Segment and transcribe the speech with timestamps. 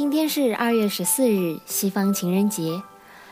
[0.00, 2.82] 今天是二月十四日，西方情人节。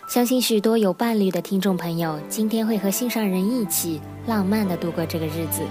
[0.06, 5.62] 相信许多有伴侣的听众朋友，今天会和心上人一起浪漫的度过这个日子。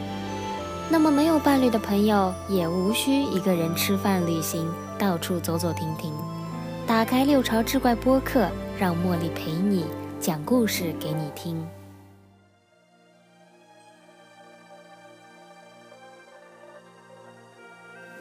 [0.89, 6.11] 那么没有伴侣的朋友，也无需一个人吃饭、旅行，到处走走停停。
[6.87, 9.85] 打开六朝志怪播客，让茉莉陪你
[10.19, 11.63] 讲故事给你听。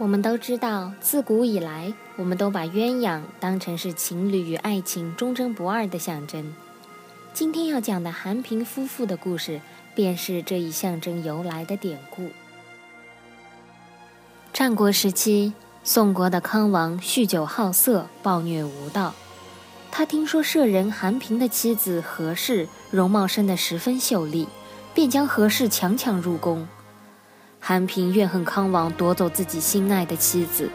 [0.06, 6.54] 我们都知道，自古以来，我们都把鸳鸯当成是情侣与爱情忠贞不二的象征。
[7.34, 9.60] 今天要讲的韩平夫妇的故事，
[9.96, 12.30] 便是这一象征由来的典故。
[14.52, 19.12] 战国时期，宋国的康王酗酒好色，暴虐无道。
[19.90, 24.46] 他听说舍人韩平的妻子何氏容貌生得十分秀丽，
[24.94, 26.68] 便将何氏强抢入宫。
[27.68, 30.70] 韩平怨恨康王夺走自己心爱的妻子，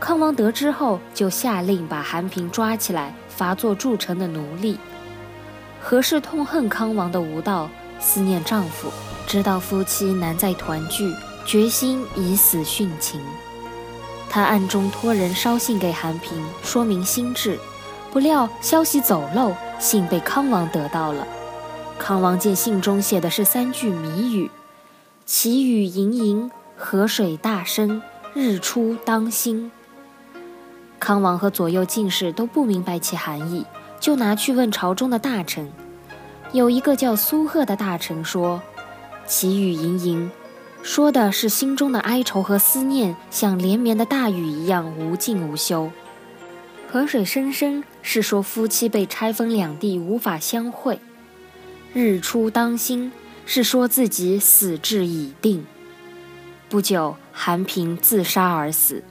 [0.00, 4.78] 康王得知后就下令把韩平抓起来，罚做筑城的奴隶。
[5.82, 7.68] 何氏痛恨康王的无道，
[8.00, 8.90] 思念丈夫，
[9.26, 11.12] 知道夫妻难再团聚，
[11.44, 13.20] 决心以死殉情。
[14.30, 17.58] 她暗中托人捎信给韩平，说明心志。
[18.10, 21.26] 不料消息走漏，信被康王得到了。
[21.98, 24.50] 康王见信中写的是三句谜语。
[25.26, 28.02] 其雨盈盈，河水大声，
[28.34, 29.72] 日出当心。
[31.00, 33.64] 康王和左右进士都不明白其含义，
[33.98, 35.72] 就拿去问朝中的大臣。
[36.52, 38.60] 有一个叫苏贺的大臣说
[39.26, 40.30] ：“其雨盈盈，
[40.82, 45.90] 说的是心中的哀愁和思念，像连绵的大雨一样无尽无休。
[46.92, 51.00] 河水深深，是说夫妻被拆分两地，无法相会。
[51.94, 53.10] 日出当心。”
[53.46, 55.64] 是说自己死志已定。
[56.68, 59.02] 不久，韩平自杀而死。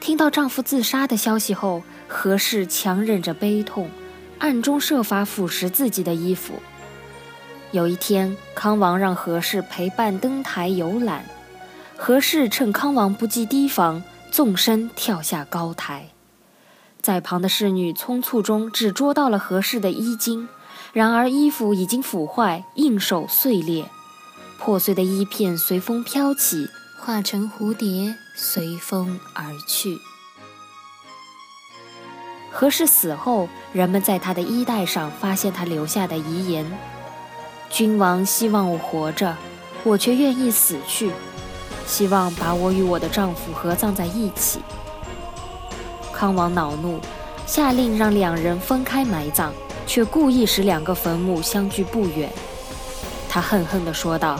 [0.00, 3.90] 听到丈夫自杀的消息后，何氏强忍着悲痛，
[4.38, 6.54] 暗中设法腐蚀自己的衣服。
[7.72, 11.24] 有一天，康王让何氏陪伴登台游览，
[11.96, 16.10] 何氏趁康王不计提防，纵身跳下高台，
[17.00, 20.48] 在旁的侍女匆促中只捉到了何氏的衣襟。
[20.94, 23.90] 然而衣服已经腐坏，应手碎裂，
[24.58, 26.68] 破碎的衣片随风飘起，
[27.00, 29.98] 化成蝴蝶，随风而去。
[32.52, 36.64] 何氏死后，人们在他的衣带上发现他留下的遗言
[37.68, 39.36] ：“君王希望我活着，
[39.82, 41.10] 我却愿意死去，
[41.88, 44.60] 希望把我与我的丈夫合葬在一起。”
[46.14, 47.00] 康王恼怒，
[47.48, 49.52] 下令让两人分开埋葬。
[49.86, 52.30] 却故意使两个坟墓相距不远。
[53.28, 54.38] 他恨恨地说道：“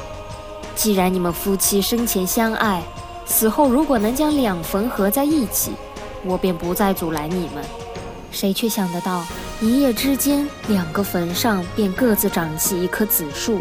[0.77, 2.83] 既然你们夫妻生前相爱，
[3.27, 5.73] 死后如果能将两坟合在一起，
[6.25, 7.65] 我便不再阻拦你们。”
[8.31, 9.25] 谁却想得到，
[9.61, 13.61] 一夜之间，两个坟上便各自长起一棵紫树，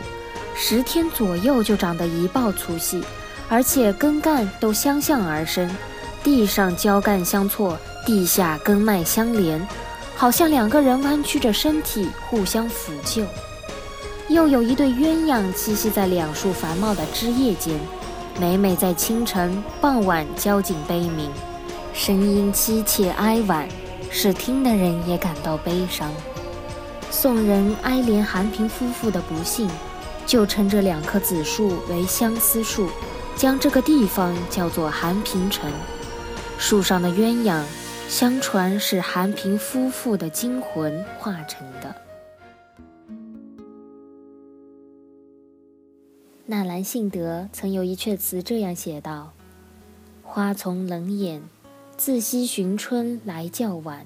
[0.55, 3.03] 十天左右就长得一抱粗细，
[3.47, 5.69] 而且根干都相向而生，
[6.23, 9.65] 地上交干相错，地下根脉相连。
[10.15, 13.25] 好像两个人弯曲着身体互相抚救，
[14.29, 17.77] 又有一对鸳鸯栖息在两树繁茂的枝叶间，
[18.39, 21.29] 每每在清晨、傍晚交颈悲鸣，
[21.93, 23.67] 声音凄切哀婉，
[24.09, 26.09] 使听的人也感到悲伤。
[27.11, 29.69] 宋人哀怜韩平夫妇的不幸，
[30.25, 32.87] 就称这两棵紫树为相思树，
[33.35, 35.69] 将这个地方叫做韩平城。
[36.57, 37.61] 树上的鸳鸯。
[38.09, 41.95] 相传是韩平夫妇的精魂化成的。
[46.45, 49.33] 纳兰性德曾有一阙词这样写道
[50.21, 51.41] ：“花丛冷眼，
[51.97, 54.05] 自惜寻春来较晚。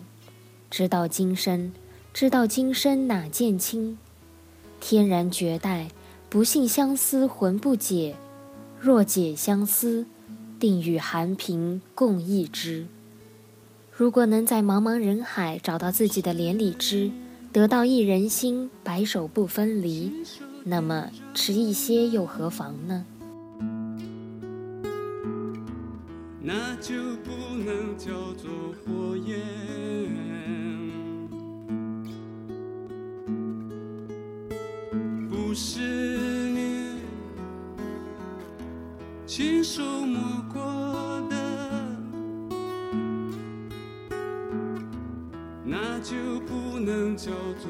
[0.71, 1.73] 知道今生，
[2.13, 3.97] 知道今生哪见亲？
[4.79, 5.89] 天然绝代，
[6.29, 8.15] 不信相思魂不解。
[8.79, 10.05] 若解相思，
[10.59, 12.87] 定与韩平共一枝。”
[13.97, 17.09] 如果能在茫茫人海找到自己的连理枝，
[17.51, 20.13] 得到一人心，白首不分离，
[20.65, 23.03] 那么迟一些又何妨呢？
[26.39, 27.31] 那就不
[27.65, 28.51] 能叫做
[28.85, 29.39] 火焰，
[35.27, 35.81] 不是
[36.51, 36.99] 你
[39.25, 40.21] 亲手摸
[40.53, 40.86] 过。
[46.47, 47.69] 不能叫做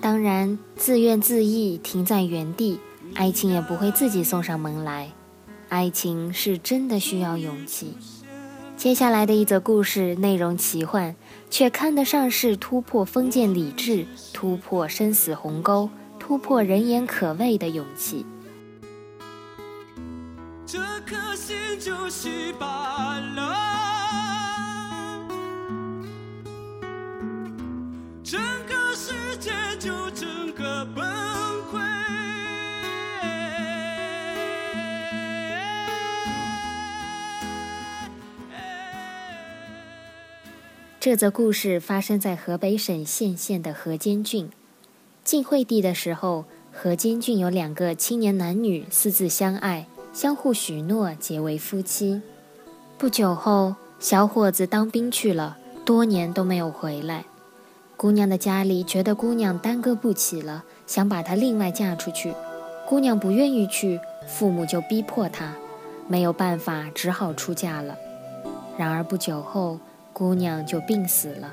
[0.00, 2.78] 当然，自怨自艾停在原地，
[3.14, 5.12] 爱情也不会自己送上门来。
[5.68, 7.96] 爱情是真的需要勇气。
[8.76, 11.16] 接下来的一则故事内容奇幻，
[11.50, 18.24] 却看得上是突破封建礼制、突破生死鸿沟、突破人言可畏的勇气。
[20.64, 24.35] 这颗心就是罢了。
[41.06, 44.50] 这则故事发生在河北省献县的河间郡。
[45.22, 52.20] 晋惠帝的时候，河间郡有两个青年男女私自相爱，相互许诺结为夫妻。
[52.98, 57.26] 不久后，小伙子当兵去了，多年都没有回来。
[57.96, 62.34] 姑娘的家里觉得姑娘耽搁不起了，想把她另外嫁出去。
[62.84, 65.54] 姑娘不愿意去，父母就逼迫她，
[66.08, 67.96] 没有办法，只好出嫁了。
[68.76, 69.78] 然而不久后，
[70.18, 71.52] 姑娘就病死了。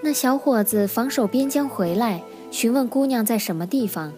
[0.00, 2.22] 那小伙子防守边疆回来，
[2.52, 4.12] 询问姑娘在什么地方。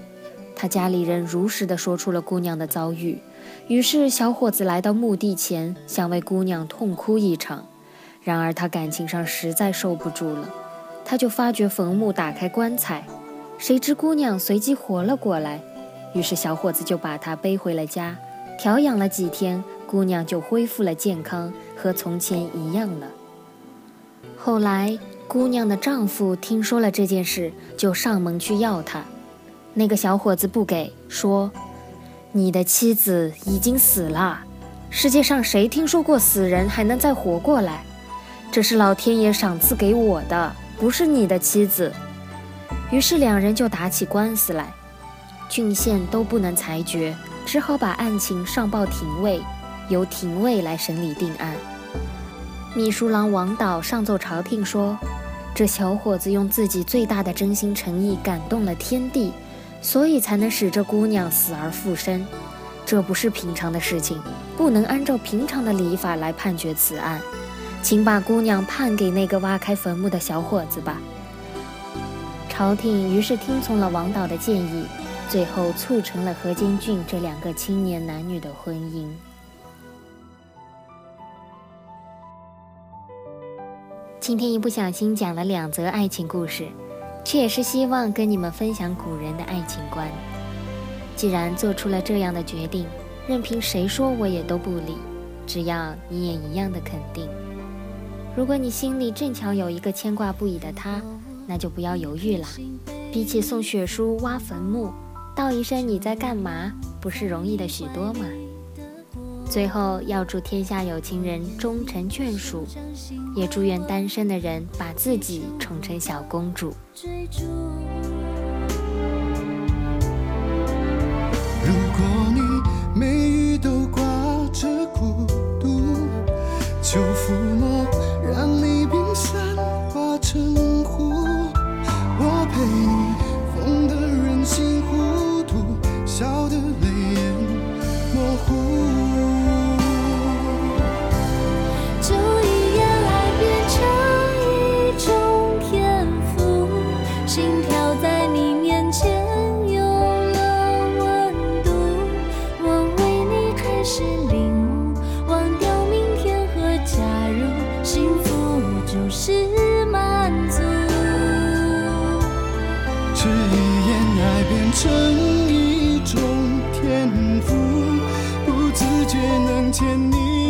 [0.55, 3.19] 他家里人如实的说出了姑娘的遭遇。
[3.67, 7.67] 于是小伙子来到墓地前，想为姑娘痛哭一场。
[8.23, 10.51] 然而他感情上实在受不住了，
[11.03, 13.07] 他就发掘坟墓，打开棺材。
[13.57, 15.63] 谁知姑娘随即活了过来。
[16.15, 18.19] 于是小伙子就把她背回了家，
[18.59, 21.51] 调养了几天，姑娘就恢复了健康。
[21.77, 23.09] 和从前一样了。
[24.47, 29.03] 后来，姑娘的丈夫听说了这件事，就上门去要她。
[29.73, 31.51] 那个小伙子不给，说
[32.31, 34.39] ：“你的妻子已经死了。
[34.91, 37.85] 世界上谁听说过死人还能再活过来？
[38.53, 41.91] 这是老天爷赏赐给我的，不是你的妻子。”
[42.93, 44.71] 于是两人就打起官司来，
[45.49, 49.41] 郡县都不能裁决，只好把案情上报廷尉，
[49.89, 51.55] 由廷尉来审理定案。
[52.77, 54.99] 秘书郎王导上奏朝廷说
[55.55, 59.33] ：“这小伙子用自己最大的真心诚意感动了天地，
[59.81, 62.27] 所以才能使这姑娘死而复生。
[62.85, 64.21] 这不是平常的事情，
[64.57, 67.21] 不能按照平常的礼法来判决此案，
[67.81, 71.01] 请把姑娘判给那个挖开坟墓的小伙子吧。”
[72.51, 74.85] 朝廷于是听从了王导的建议，
[75.29, 79.07] 最后促成了何坚俊这两个青年男女的婚姻。
[84.27, 86.67] 今天一不小心讲了两则爱情故事，
[87.27, 90.09] 却也是希望跟你们分享古人的爱情观。
[91.15, 92.87] 既然做出了这样的决定，
[93.29, 94.97] 任凭谁说我也都不理，
[95.47, 97.29] 只要你也一样的肯定。
[98.35, 101.03] 如果你心里正巧有一个牵挂不已的他，
[101.47, 102.49] 那就不要犹豫啦。
[103.13, 104.91] 比起送血书、挖坟墓，
[105.37, 108.25] 道一声你在干嘛，不是容易的许多吗？
[109.55, 112.67] 最后要祝天下有情人终成眷属，
[113.37, 116.75] 也祝愿单身的人把自己宠成小公主。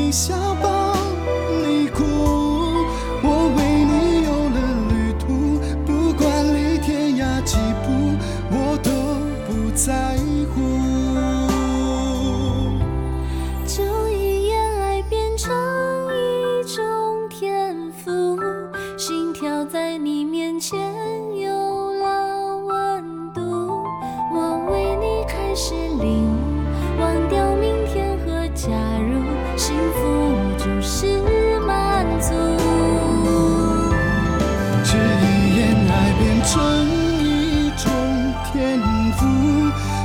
[0.05, 0.95] 你笑帮
[1.67, 2.05] 你哭，
[3.23, 3.59] 我为
[3.89, 4.57] 你有了
[4.91, 5.25] 旅途，
[5.87, 6.23] 不管
[6.55, 7.89] 离天涯几步，
[8.51, 8.91] 我都
[9.47, 10.19] 不在
[10.53, 10.61] 乎，
[13.67, 15.51] 就一眼爱变成
[16.13, 18.39] 一种天赋，
[18.99, 21.04] 心跳在你面前。
[39.17, 39.27] 福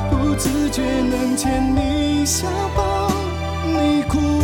[0.10, 3.12] 不自觉能牵你笑抱
[3.66, 4.39] 你哭